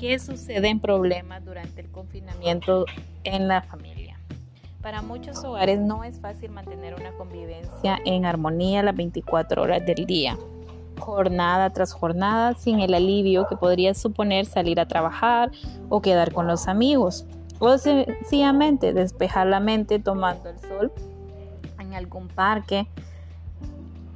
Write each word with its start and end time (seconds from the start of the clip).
qué 0.00 0.18
suceden 0.18 0.80
problemas 0.80 1.44
durante 1.44 1.82
el 1.82 1.90
confinamiento 1.90 2.86
en 3.22 3.48
la 3.48 3.60
familia? 3.60 4.18
Para 4.80 5.02
muchos 5.02 5.44
hogares 5.44 5.78
no 5.78 6.04
es 6.04 6.18
fácil 6.18 6.50
mantener 6.50 6.94
una 6.94 7.12
convivencia 7.12 7.98
en 8.06 8.24
armonía 8.24 8.82
las 8.82 8.96
24 8.96 9.62
horas 9.62 9.84
del 9.84 10.06
día, 10.06 10.38
jornada 10.98 11.68
tras 11.68 11.92
jornada, 11.92 12.54
sin 12.54 12.80
el 12.80 12.94
alivio 12.94 13.46
que 13.46 13.56
podría 13.56 13.92
suponer 13.92 14.46
salir 14.46 14.80
a 14.80 14.88
trabajar 14.88 15.50
o 15.90 16.00
quedar 16.00 16.32
con 16.32 16.46
los 16.46 16.66
amigos, 16.66 17.26
o 17.58 17.76
sencillamente 17.76 18.94
despejar 18.94 19.48
la 19.48 19.60
mente 19.60 19.98
tomando 19.98 20.48
el 20.48 20.58
sol 20.60 20.90
en 21.78 21.92
algún 21.92 22.28
parque. 22.28 22.86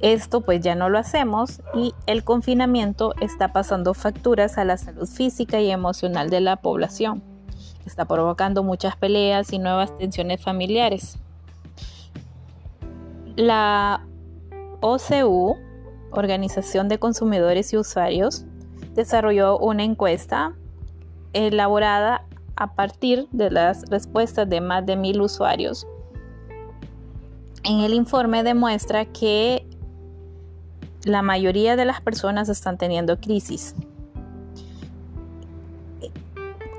Esto 0.05 0.41
pues 0.41 0.61
ya 0.61 0.75
no 0.75 0.89
lo 0.89 0.99
hacemos 0.99 1.61
y 1.73 1.93
el 2.05 2.23
confinamiento 2.23 3.13
está 3.21 3.51
pasando 3.51 3.93
facturas 3.93 4.57
a 4.57 4.63
la 4.63 4.77
salud 4.77 5.07
física 5.07 5.59
y 5.59 5.71
emocional 5.71 6.29
de 6.29 6.41
la 6.41 6.57
población 6.57 7.23
está 7.85 8.05
provocando 8.05 8.63
muchas 8.63 8.95
peleas 8.95 9.53
y 9.53 9.59
nuevas 9.59 9.95
tensiones 9.97 10.41
familiares. 10.41 11.17
La 13.35 14.05
OCU, 14.81 15.57
Organización 16.11 16.87
de 16.87 16.99
Consumidores 16.99 17.73
y 17.73 17.77
Usuarios, 17.77 18.45
desarrolló 18.93 19.57
una 19.57 19.83
encuesta 19.83 20.53
elaborada 21.33 22.25
a 22.55 22.73
partir 22.75 23.27
de 23.31 23.51
las 23.51 23.83
respuestas 23.89 24.49
de 24.49 24.61
más 24.61 24.85
de 24.85 24.95
mil 24.95 25.21
usuarios. 25.21 25.85
En 27.63 27.79
el 27.79 27.93
informe 27.93 28.43
demuestra 28.43 29.05
que 29.05 29.64
la 31.05 31.21
mayoría 31.21 31.77
de 31.77 31.85
las 31.85 32.01
personas 32.01 32.49
están 32.49 32.77
teniendo 32.77 33.17
crisis 33.17 33.75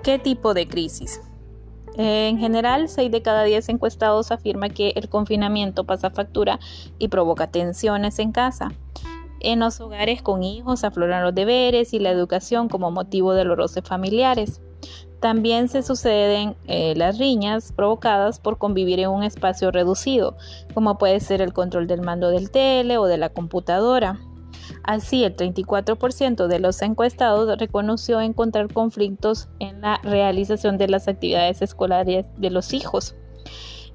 ¿Qué 0.06 0.20
tipo 0.20 0.55
de 0.55 0.69
crisis? 0.69 1.20
En 1.97 2.39
general, 2.39 2.89
6 2.89 3.11
de 3.11 3.23
cada 3.23 3.42
10 3.42 3.70
encuestados 3.70 4.31
afirma 4.31 4.69
que 4.69 4.91
el 4.95 5.09
confinamiento 5.09 5.83
pasa 5.83 6.11
factura 6.11 6.61
y 7.01 7.09
provoca 7.09 7.51
tensiones 7.51 8.20
en 8.20 8.31
casa. 8.31 8.70
En 9.41 9.59
los 9.59 9.81
hogares 9.81 10.23
con 10.23 10.45
hijos 10.45 10.84
afloran 10.84 11.25
los 11.25 11.34
deberes 11.34 11.92
y 11.92 11.98
la 11.98 12.11
educación 12.11 12.69
como 12.69 12.92
motivo 12.92 13.34
de 13.34 13.45
los 13.45 13.56
roces 13.56 13.83
familiares. 13.83 14.61
También 15.21 15.69
se 15.69 15.83
suceden 15.83 16.57
eh, 16.67 16.95
las 16.97 17.19
riñas 17.19 17.73
provocadas 17.73 18.39
por 18.39 18.59
convivir 18.59 19.01
en 19.01 19.11
un 19.11 19.23
espacio 19.23 19.71
reducido, 19.71 20.37
como 20.75 20.99
puede 20.99 21.21
ser 21.21 21.41
el 21.41 21.53
control 21.53 21.87
del 21.87 22.03
mando 22.03 22.31
del 22.31 22.51
tele 22.51 22.99
o 22.99 23.07
de 23.07 23.17
la 23.17 23.31
computadora. 23.31 24.21
Así, 24.83 25.25
el 25.25 25.35
34% 25.35 26.47
de 26.47 26.59
los 26.59 26.83
encuestados 26.83 27.59
reconoció 27.59 28.21
encontrar 28.21 28.73
conflictos 28.73 29.49
en 29.59 29.81
la 29.81 29.99
realización 30.03 30.77
de 30.79 30.89
las 30.89 31.09
actividades 31.09 31.63
escolares 31.63 32.27
de 32.37 32.51
los 32.51 32.73
hijos 32.73 33.15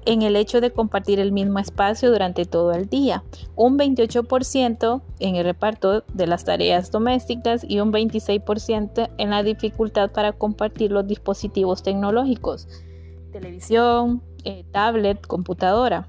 en 0.04 0.22
el 0.22 0.36
hecho 0.36 0.60
de 0.60 0.72
compartir 0.72 1.20
el 1.20 1.32
mismo 1.32 1.58
espacio 1.58 2.10
durante 2.10 2.44
todo 2.44 2.72
el 2.72 2.88
día, 2.88 3.22
un 3.54 3.78
28% 3.78 5.02
en 5.20 5.36
el 5.36 5.44
reparto 5.44 6.04
de 6.12 6.26
las 6.26 6.44
tareas 6.44 6.90
domésticas 6.90 7.64
y 7.66 7.80
un 7.80 7.92
26% 7.92 9.10
en 9.18 9.30
la 9.30 9.42
dificultad 9.42 10.10
para 10.10 10.32
compartir 10.32 10.90
los 10.90 11.06
dispositivos 11.06 11.82
tecnológicos, 11.82 12.66
televisión, 13.32 14.22
eh, 14.44 14.64
tablet, 14.72 15.24
computadora. 15.26 16.06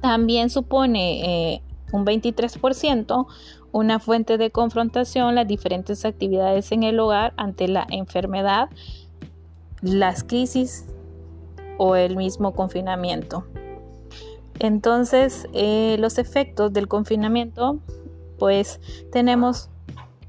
También 0.00 0.48
supone 0.48 1.54
eh, 1.54 1.62
un 1.92 2.06
23%, 2.06 3.26
una 3.72 3.98
fuente 3.98 4.38
de 4.38 4.50
confrontación, 4.50 5.34
las 5.34 5.46
diferentes 5.46 6.04
actividades 6.04 6.72
en 6.72 6.82
el 6.82 6.98
hogar 6.98 7.34
ante 7.36 7.68
la 7.68 7.86
enfermedad, 7.90 8.70
las 9.82 10.24
crisis 10.24 10.86
o 11.78 11.96
el 11.96 12.16
mismo 12.16 12.52
confinamiento. 12.52 13.46
Entonces, 14.58 15.46
eh, 15.52 15.96
los 15.98 16.18
efectos 16.18 16.72
del 16.72 16.88
confinamiento, 16.88 17.78
pues 18.38 18.80
tenemos 19.12 19.70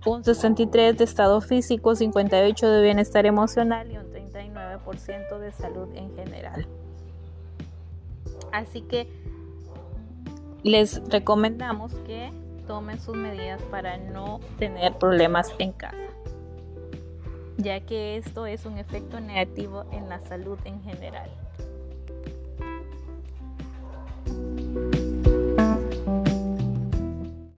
un 0.05 0.23
63 0.23 0.97
de 0.97 1.03
estado 1.03 1.41
físico, 1.41 1.95
58 1.95 2.69
de 2.69 2.81
bienestar 2.81 3.25
emocional 3.25 3.91
y 3.91 3.97
un 3.97 4.05
39% 4.11 5.39
de 5.39 5.51
salud 5.51 5.89
en 5.95 6.15
general. 6.15 6.67
Así 8.51 8.81
que 8.81 9.07
les 10.63 11.01
recomendamos 11.09 11.93
que 12.05 12.31
tomen 12.67 12.99
sus 12.99 13.15
medidas 13.15 13.61
para 13.63 13.97
no 13.97 14.39
tener 14.57 14.97
problemas 14.97 15.53
en 15.57 15.71
casa, 15.71 15.97
ya 17.59 17.81
que 17.81 18.15
esto 18.15 18.45
es 18.45 18.65
un 18.65 18.77
efecto 18.77 19.19
negativo 19.19 19.85
en 19.91 20.07
la 20.07 20.19
salud 20.21 20.57
en 20.63 20.81
general. 20.81 21.29